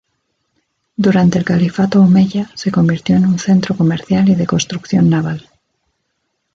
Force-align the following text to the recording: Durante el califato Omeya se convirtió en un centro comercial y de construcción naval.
Durante 0.95 1.37
el 1.37 1.45
califato 1.45 2.01
Omeya 2.01 2.49
se 2.55 2.71
convirtió 2.71 3.15
en 3.17 3.27
un 3.27 3.37
centro 3.37 3.77
comercial 3.77 4.27
y 4.29 4.33
de 4.33 4.47
construcción 4.47 5.11
naval. 5.11 5.47